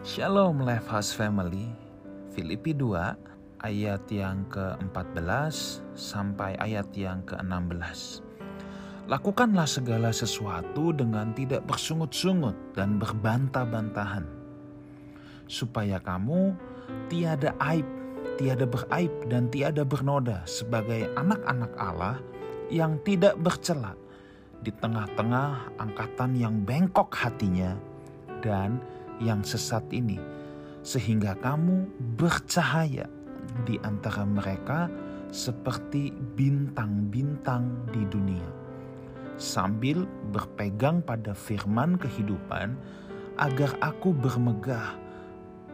Shalom 0.00 0.64
House 0.64 1.12
Family 1.12 1.68
Filipi 2.32 2.72
2 2.72 3.60
ayat 3.60 4.00
yang 4.08 4.48
ke-14 4.48 5.52
sampai 5.92 6.56
ayat 6.56 6.88
yang 6.96 7.20
ke-16 7.28 8.24
Lakukanlah 9.12 9.68
segala 9.68 10.08
sesuatu 10.08 10.96
dengan 10.96 11.36
tidak 11.36 11.68
bersungut-sungut 11.68 12.56
dan 12.72 12.96
berbantah-bantahan 12.96 14.24
supaya 15.44 16.00
kamu 16.00 16.56
tiada 17.12 17.52
aib, 17.60 17.84
tiada 18.40 18.64
beraib 18.64 19.12
dan 19.28 19.52
tiada 19.52 19.84
bernoda 19.84 20.40
sebagai 20.48 21.12
anak-anak 21.12 21.76
Allah 21.76 22.16
yang 22.72 22.96
tidak 23.04 23.36
bercela 23.36 23.92
di 24.64 24.72
tengah-tengah 24.72 25.76
angkatan 25.76 26.40
yang 26.40 26.56
bengkok 26.64 27.12
hatinya 27.12 27.76
dan 28.40 28.80
yang 29.20 29.44
sesat 29.44 29.84
ini, 29.92 30.18
sehingga 30.80 31.36
kamu 31.38 31.86
bercahaya 32.16 33.06
di 33.68 33.76
antara 33.84 34.24
mereka 34.24 34.88
seperti 35.30 36.10
bintang-bintang 36.34 37.70
di 37.94 38.02
dunia, 38.08 38.48
sambil 39.38 40.08
berpegang 40.34 41.04
pada 41.04 41.36
firman 41.36 42.00
kehidupan, 42.00 42.74
agar 43.38 43.72
aku 43.80 44.10
bermegah 44.12 44.98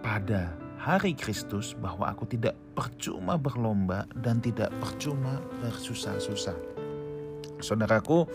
pada 0.04 0.54
hari 0.76 1.16
Kristus 1.16 1.74
bahwa 1.74 2.12
aku 2.12 2.28
tidak 2.30 2.54
percuma 2.76 3.34
berlomba 3.34 4.06
dan 4.23 4.38
tidak 4.38 4.70
percuma 4.78 5.42
bersusah-susah. 5.65 6.54
Saudaraku, 7.59 8.28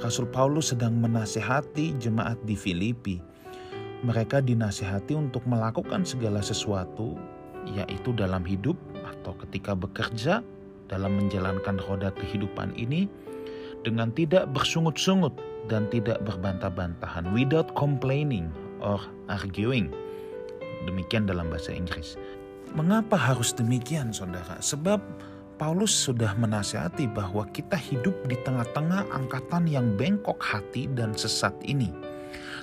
Rasul 0.00 0.30
Paulus 0.30 0.72
sedang 0.72 0.96
menasehati 0.96 1.98
jemaat 1.98 2.38
di 2.46 2.54
Filipi 2.54 3.18
mereka 4.06 4.38
dinasihati 4.38 5.18
untuk 5.18 5.42
melakukan 5.50 6.06
segala 6.06 6.38
sesuatu, 6.38 7.18
yaitu 7.66 8.14
dalam 8.14 8.46
hidup 8.46 8.78
atau 9.02 9.34
ketika 9.42 9.74
bekerja, 9.74 10.46
dalam 10.86 11.18
menjalankan 11.18 11.82
roda 11.90 12.14
kehidupan 12.14 12.70
ini, 12.78 13.10
dengan 13.82 14.14
tidak 14.14 14.46
bersungut-sungut 14.54 15.34
dan 15.66 15.90
tidak 15.90 16.22
berbantah-bantahan, 16.22 17.26
without 17.34 17.66
complaining 17.74 18.46
or 18.78 19.02
arguing. 19.26 19.90
Demikian 20.86 21.26
dalam 21.26 21.50
bahasa 21.50 21.74
Inggris. 21.74 22.14
Mengapa 22.78 23.18
harus 23.18 23.50
demikian, 23.50 24.14
saudara? 24.14 24.62
Sebab 24.62 25.02
Paulus 25.58 25.90
sudah 25.90 26.38
menasihati 26.38 27.10
bahwa 27.10 27.42
kita 27.50 27.74
hidup 27.74 28.14
di 28.30 28.38
tengah-tengah 28.46 29.10
angkatan 29.10 29.66
yang 29.66 29.98
bengkok 29.98 30.38
hati 30.38 30.86
dan 30.94 31.16
sesat 31.16 31.56
ini 31.66 31.90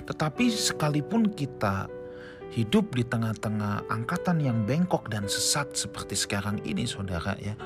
tetapi 0.02 0.50
sekalipun 0.50 1.30
kita 1.30 1.86
hidup 2.54 2.94
di 2.94 3.02
tengah-tengah 3.02 3.90
angkatan 3.90 4.38
yang 4.38 4.62
bengkok 4.62 5.10
dan 5.10 5.26
sesat 5.26 5.74
seperti 5.74 6.14
sekarang 6.14 6.62
ini 6.62 6.86
saudara 6.86 7.34
ya. 7.42 7.58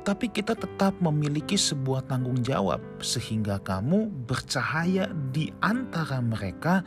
Tetapi 0.00 0.32
kita 0.32 0.56
tetap 0.56 0.96
memiliki 1.04 1.60
sebuah 1.60 2.08
tanggung 2.08 2.40
jawab 2.40 2.80
sehingga 3.04 3.60
kamu 3.60 4.08
bercahaya 4.24 5.12
di 5.36 5.52
antara 5.60 6.24
mereka 6.24 6.80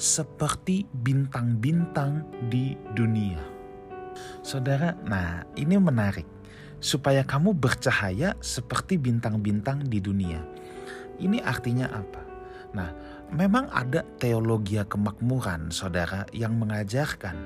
seperti 0.00 0.88
bintang-bintang 1.04 2.24
di 2.48 2.72
dunia. 2.96 3.42
Saudara, 4.40 4.96
nah 5.04 5.44
ini 5.60 5.76
menarik. 5.76 6.24
Supaya 6.78 7.26
kamu 7.26 7.58
bercahaya 7.58 8.38
seperti 8.38 9.02
bintang-bintang 9.02 9.82
di 9.90 9.98
dunia. 9.98 10.38
Ini 11.18 11.42
artinya 11.42 11.90
apa? 11.90 12.22
Nah, 12.70 12.90
memang 13.32 13.68
ada 13.72 14.04
teologi 14.16 14.80
kemakmuran, 14.80 15.68
saudara, 15.68 16.24
yang 16.32 16.56
mengajarkan 16.56 17.36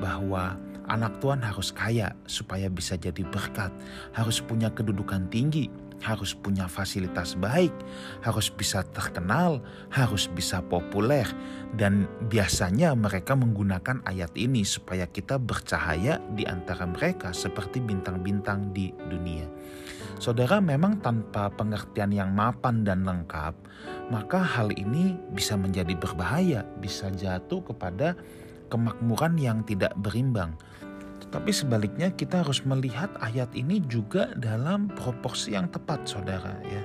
bahwa 0.00 0.56
anak 0.86 1.18
Tuhan 1.18 1.42
harus 1.42 1.74
kaya 1.74 2.14
supaya 2.30 2.70
bisa 2.70 2.94
jadi 2.94 3.22
berkat, 3.26 3.74
harus 4.14 4.38
punya 4.38 4.70
kedudukan 4.70 5.26
tinggi, 5.28 5.66
harus 6.04 6.36
punya 6.36 6.68
fasilitas 6.68 7.34
baik, 7.36 7.72
harus 8.20 8.52
bisa 8.52 8.84
terkenal, 8.92 9.64
harus 9.88 10.28
bisa 10.30 10.60
populer, 10.60 11.26
dan 11.74 12.04
biasanya 12.28 12.92
mereka 12.92 13.32
menggunakan 13.34 14.04
ayat 14.04 14.32
ini 14.36 14.62
supaya 14.62 15.08
kita 15.08 15.40
bercahaya 15.40 16.20
di 16.36 16.44
antara 16.44 16.84
mereka 16.84 17.32
seperti 17.32 17.80
bintang-bintang 17.80 18.70
di 18.76 18.92
dunia. 19.08 19.48
Saudara, 20.16 20.64
memang 20.64 20.96
tanpa 21.04 21.52
pengertian 21.52 22.08
yang 22.08 22.32
mapan 22.32 22.88
dan 22.88 23.04
lengkap, 23.04 23.52
maka 24.08 24.40
hal 24.40 24.72
ini 24.72 25.12
bisa 25.36 25.60
menjadi 25.60 25.92
berbahaya, 25.92 26.64
bisa 26.80 27.12
jatuh 27.12 27.60
kepada 27.60 28.16
kemakmuran 28.72 29.36
yang 29.36 29.60
tidak 29.68 29.92
berimbang. 30.00 30.56
Tetapi 31.20 31.50
sebaliknya 31.52 32.08
kita 32.16 32.40
harus 32.40 32.64
melihat 32.64 33.12
ayat 33.20 33.52
ini 33.52 33.84
juga 33.84 34.32
dalam 34.40 34.88
proporsi 34.88 35.52
yang 35.52 35.68
tepat, 35.68 36.08
saudara 36.08 36.56
ya. 36.64 36.82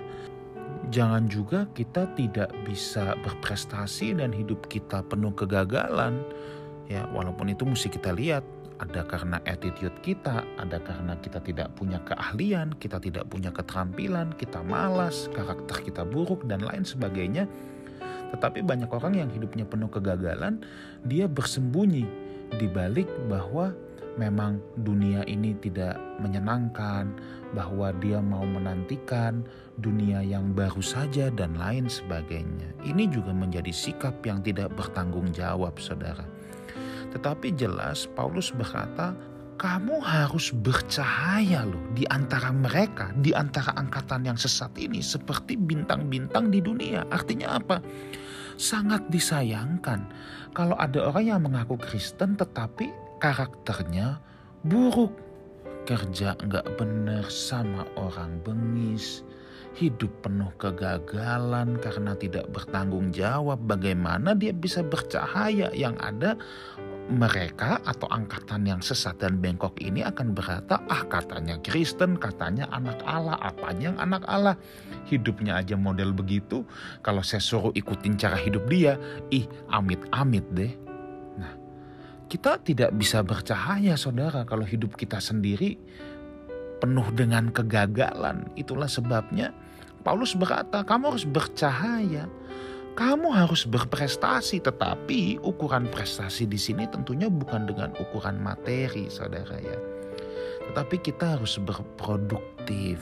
Jangan 0.91 1.31
juga 1.31 1.71
kita 1.71 2.11
tidak 2.19 2.51
bisa 2.67 3.15
berprestasi 3.23 4.11
dan 4.17 4.35
hidup 4.35 4.67
kita 4.67 5.07
penuh 5.07 5.31
kegagalan. 5.31 6.19
Ya, 6.91 7.07
walaupun 7.15 7.47
itu 7.47 7.63
mesti 7.63 7.87
kita 7.87 8.11
lihat 8.11 8.43
ada 8.81 9.05
karena 9.05 9.37
attitude 9.45 9.93
kita, 10.01 10.41
ada 10.57 10.81
karena 10.81 11.13
kita 11.21 11.37
tidak 11.45 11.69
punya 11.77 12.01
keahlian, 12.01 12.73
kita 12.81 12.97
tidak 12.97 13.29
punya 13.29 13.53
keterampilan, 13.53 14.33
kita 14.33 14.65
malas, 14.65 15.29
karakter 15.29 15.85
kita 15.85 16.01
buruk, 16.01 16.41
dan 16.49 16.65
lain 16.65 16.81
sebagainya. 16.81 17.45
Tetapi 18.33 18.65
banyak 18.65 18.89
orang 18.89 19.21
yang 19.21 19.29
hidupnya 19.29 19.69
penuh 19.69 19.85
kegagalan, 19.85 20.65
dia 21.05 21.29
bersembunyi 21.29 22.09
di 22.57 22.67
balik 22.67 23.05
bahwa 23.29 23.69
memang 24.17 24.57
dunia 24.81 25.21
ini 25.29 25.53
tidak 25.61 26.01
menyenangkan, 26.17 27.13
bahwa 27.53 27.93
dia 28.01 28.17
mau 28.17 28.43
menantikan 28.43 29.45
dunia 29.77 30.25
yang 30.25 30.57
baru 30.57 30.81
saja, 30.81 31.29
dan 31.29 31.53
lain 31.53 31.85
sebagainya. 31.85 32.81
Ini 32.81 33.13
juga 33.13 33.29
menjadi 33.29 33.69
sikap 33.69 34.25
yang 34.25 34.41
tidak 34.41 34.73
bertanggung 34.73 35.29
jawab, 35.29 35.77
saudara. 35.77 36.25
Tetapi 37.11 37.53
jelas 37.55 38.07
Paulus 38.15 38.51
berkata, 38.55 39.13
kamu 39.61 40.01
harus 40.01 40.49
bercahaya 40.57 41.69
loh 41.69 41.85
di 41.93 42.01
antara 42.09 42.49
mereka, 42.49 43.13
di 43.13 43.29
antara 43.29 43.77
angkatan 43.77 44.25
yang 44.25 44.33
sesat 44.33 44.73
ini 44.81 45.05
seperti 45.05 45.53
bintang-bintang 45.53 46.49
di 46.49 46.65
dunia. 46.65 47.05
Artinya 47.13 47.61
apa? 47.61 47.77
Sangat 48.57 49.05
disayangkan 49.13 50.09
kalau 50.57 50.73
ada 50.81 51.13
orang 51.13 51.25
yang 51.29 51.41
mengaku 51.45 51.77
Kristen 51.77 52.33
tetapi 52.41 52.89
karakternya 53.21 54.17
buruk. 54.65 55.13
Kerja 55.85 56.37
nggak 56.37 56.77
benar 56.77 57.25
sama 57.29 57.85
orang 57.97 58.37
bengis, 58.45 59.25
hidup 59.77 60.09
penuh 60.21 60.49
kegagalan 60.57 61.77
karena 61.81 62.13
tidak 62.17 62.49
bertanggung 62.53 63.09
jawab. 63.09 63.61
Bagaimana 63.65 64.37
dia 64.37 64.53
bisa 64.53 64.85
bercahaya 64.85 65.73
yang 65.73 65.97
ada 65.97 66.37
mereka 67.11 67.83
atau 67.83 68.07
angkatan 68.07 68.63
yang 68.63 68.79
sesat 68.79 69.19
dan 69.19 69.43
bengkok 69.43 69.75
ini 69.83 69.99
akan 70.01 70.31
berkata, 70.31 70.79
ah 70.87 71.03
katanya 71.05 71.59
Kristen, 71.59 72.15
katanya 72.15 72.71
anak 72.71 73.03
Allah, 73.03 73.35
apanya 73.43 73.91
yang 73.91 73.99
anak 73.99 74.23
Allah. 74.31 74.55
Hidupnya 75.11 75.59
aja 75.59 75.75
model 75.75 76.15
begitu, 76.15 76.63
kalau 77.03 77.19
saya 77.19 77.43
suruh 77.43 77.75
ikutin 77.75 78.15
cara 78.15 78.39
hidup 78.39 78.63
dia, 78.71 78.95
ih 79.27 79.43
amit-amit 79.67 80.47
deh. 80.55 80.71
Nah, 81.35 81.53
kita 82.31 82.63
tidak 82.63 82.95
bisa 82.95 83.19
bercahaya 83.21 83.99
saudara 83.99 84.47
kalau 84.47 84.63
hidup 84.63 84.95
kita 84.95 85.19
sendiri 85.19 85.75
penuh 86.79 87.07
dengan 87.13 87.51
kegagalan. 87.51 88.47
Itulah 88.55 88.87
sebabnya 88.87 89.51
Paulus 90.01 90.33
berkata, 90.33 90.81
kamu 90.81 91.13
harus 91.13 91.27
bercahaya 91.29 92.25
kamu 93.01 93.33
harus 93.33 93.65
berprestasi, 93.65 94.61
tetapi 94.61 95.41
ukuran 95.41 95.89
prestasi 95.89 96.45
di 96.45 96.61
sini 96.61 96.85
tentunya 96.85 97.33
bukan 97.33 97.65
dengan 97.65 97.97
ukuran 97.97 98.37
materi, 98.37 99.09
saudara 99.09 99.57
ya. 99.57 99.73
Tetapi 100.69 101.01
kita 101.01 101.33
harus 101.33 101.57
berproduktif, 101.57 103.01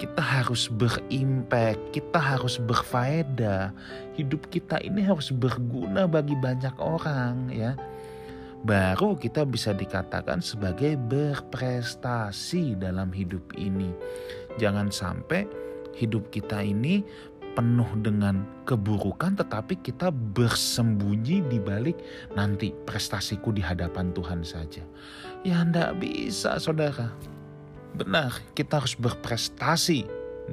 kita 0.00 0.24
harus 0.24 0.72
berimpact, 0.72 1.76
kita 1.92 2.16
harus 2.16 2.56
berfaedah. 2.56 3.76
Hidup 4.16 4.48
kita 4.48 4.80
ini 4.80 5.04
harus 5.04 5.28
berguna 5.28 6.08
bagi 6.08 6.32
banyak 6.40 6.72
orang 6.80 7.52
ya. 7.52 7.76
Baru 8.64 9.20
kita 9.20 9.44
bisa 9.44 9.76
dikatakan 9.76 10.40
sebagai 10.40 10.96
berprestasi 10.96 12.80
dalam 12.80 13.12
hidup 13.12 13.52
ini. 13.60 13.92
Jangan 14.56 14.88
sampai 14.88 15.44
hidup 15.96 16.32
kita 16.32 16.60
ini 16.64 17.04
penuh 17.56 17.88
dengan 18.04 18.44
keburukan 18.68 19.34
tetapi 19.40 19.80
kita 19.80 20.12
bersembunyi 20.12 21.40
di 21.48 21.56
balik 21.56 21.96
nanti 22.36 22.76
prestasiku 22.84 23.50
di 23.50 23.64
hadapan 23.64 24.12
Tuhan 24.12 24.44
saja. 24.44 24.84
Ya 25.42 25.64
ndak 25.64 25.98
bisa 25.98 26.60
saudara. 26.60 27.10
Benar, 27.96 28.36
kita 28.52 28.84
harus 28.84 28.92
berprestasi 29.00 30.04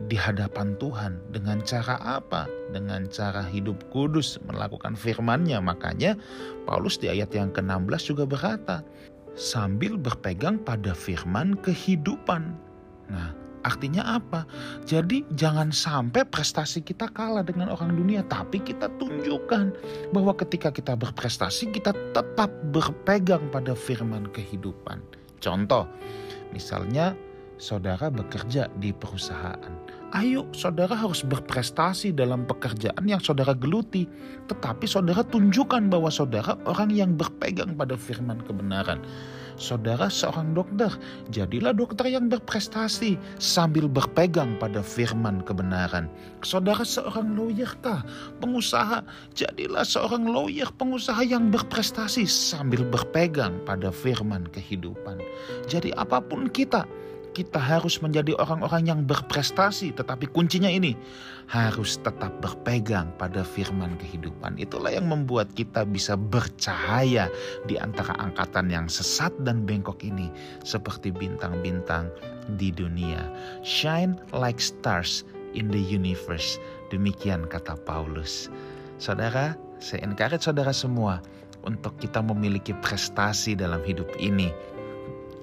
di 0.07 0.17
hadapan 0.17 0.73
Tuhan 0.79 1.19
dengan 1.29 1.59
cara 1.61 1.99
apa? 1.99 2.47
Dengan 2.71 3.05
cara 3.11 3.43
hidup 3.45 3.77
kudus 3.91 4.39
melakukan 4.47 4.95
firman-Nya. 4.95 5.59
Makanya 5.59 6.15
Paulus 6.63 6.95
di 6.97 7.11
ayat 7.11 7.35
yang 7.35 7.51
ke-16 7.51 8.15
juga 8.15 8.23
berkata, 8.23 8.81
sambil 9.35 9.97
berpegang 9.97 10.61
pada 10.61 10.93
firman 10.93 11.57
kehidupan. 11.61 12.53
Nah, 13.09 13.35
artinya 13.63 14.19
apa? 14.19 14.45
Jadi 14.83 15.23
jangan 15.33 15.73
sampai 15.73 16.27
prestasi 16.27 16.83
kita 16.83 17.09
kalah 17.11 17.43
dengan 17.43 17.71
orang 17.71 17.95
dunia, 17.95 18.21
tapi 18.27 18.59
kita 18.61 18.91
tunjukkan 18.99 19.73
bahwa 20.11 20.35
ketika 20.37 20.69
kita 20.69 20.93
berprestasi 20.95 21.71
kita 21.71 21.95
tetap 22.15 22.51
berpegang 22.71 23.43
pada 23.49 23.73
firman 23.73 24.27
kehidupan. 24.31 24.99
Contoh, 25.43 25.87
misalnya 26.55 27.17
saudara 27.59 28.11
bekerja 28.11 28.67
di 28.79 28.91
perusahaan. 28.91 29.71
Ayo, 30.13 30.45
saudara 30.53 30.93
harus 30.93 31.25
berprestasi 31.25 32.13
dalam 32.13 32.45
pekerjaan 32.45 33.01
yang 33.01 33.17
saudara 33.17 33.57
geluti, 33.57 34.05
tetapi 34.45 34.85
saudara 34.85 35.25
tunjukkan 35.25 35.89
bahwa 35.89 36.13
saudara 36.13 36.53
orang 36.69 36.93
yang 36.93 37.17
berpegang 37.17 37.73
pada 37.73 37.97
firman 37.97 38.37
kebenaran. 38.45 39.01
Saudara 39.53 40.09
seorang 40.09 40.57
dokter, 40.57 40.89
jadilah 41.29 41.77
dokter 41.77 42.09
yang 42.09 42.25
berprestasi 42.25 43.21
sambil 43.37 43.85
berpegang 43.85 44.57
pada 44.57 44.81
firman 44.81 45.45
kebenaran. 45.45 46.09
Saudara 46.41 46.81
seorang 46.81 47.37
lawyer 47.37 47.69
kah, 47.85 48.01
pengusaha, 48.41 49.05
jadilah 49.37 49.85
seorang 49.85 50.25
lawyer 50.25 50.67
pengusaha 50.73 51.21
yang 51.21 51.53
berprestasi 51.53 52.25
sambil 52.25 52.81
berpegang 52.81 53.61
pada 53.63 53.93
firman 53.93 54.49
kehidupan. 54.49 55.21
Jadi 55.69 55.93
apa 55.93 56.17
pun 56.17 56.49
kita, 56.49 56.89
kita 57.33 57.57
harus 57.57 57.97
menjadi 57.99 58.37
orang-orang 58.37 58.87
yang 58.87 59.01
berprestasi, 59.03 59.91
tetapi 59.97 60.29
kuncinya 60.29 60.69
ini 60.69 60.93
harus 61.49 61.99
tetap 61.99 62.31
berpegang 62.39 63.09
pada 63.17 63.41
firman 63.41 63.97
kehidupan. 63.97 64.55
Itulah 64.61 64.93
yang 64.93 65.09
membuat 65.09 65.49
kita 65.57 65.83
bisa 65.83 66.13
bercahaya 66.15 67.27
di 67.65 67.75
antara 67.81 68.13
angkatan 68.21 68.69
yang 68.69 68.85
sesat 68.85 69.33
dan 69.41 69.65
bengkok 69.65 69.99
ini, 70.05 70.29
seperti 70.61 71.09
bintang-bintang 71.09 72.07
di 72.55 72.69
dunia. 72.69 73.27
Shine 73.65 74.15
like 74.31 74.61
stars 74.61 75.25
in 75.57 75.73
the 75.73 75.81
universe. 75.81 76.61
Demikian 76.93 77.49
kata 77.49 77.75
Paulus. 77.83 78.53
Saudara, 79.01 79.57
saya 79.81 80.05
encourage 80.05 80.45
saudara 80.45 80.71
semua 80.71 81.19
untuk 81.63 81.95
kita 81.99 82.19
memiliki 82.19 82.75
prestasi 82.83 83.55
dalam 83.55 83.81
hidup 83.83 84.07
ini 84.19 84.51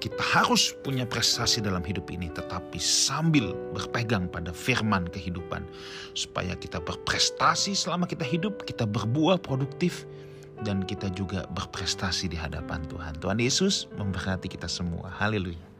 kita 0.01 0.17
harus 0.19 0.73
punya 0.81 1.05
prestasi 1.05 1.61
dalam 1.61 1.85
hidup 1.85 2.09
ini, 2.09 2.33
tetapi 2.33 2.81
sambil 2.81 3.53
berpegang 3.77 4.25
pada 4.25 4.49
firman 4.49 5.05
kehidupan, 5.13 5.61
supaya 6.17 6.57
kita 6.57 6.81
berprestasi 6.81 7.77
selama 7.77 8.09
kita 8.09 8.25
hidup, 8.25 8.65
kita 8.65 8.89
berbuah 8.89 9.37
produktif, 9.37 10.09
dan 10.65 10.81
kita 10.85 11.09
juga 11.13 11.45
berprestasi 11.53 12.29
di 12.29 12.37
hadapan 12.37 12.81
Tuhan. 12.89 13.17
Tuhan 13.21 13.37
Yesus 13.41 13.89
memberkati 13.97 14.49
kita 14.49 14.69
semua. 14.69 15.09
Haleluya. 15.09 15.70